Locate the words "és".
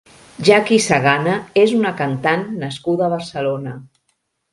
1.63-1.75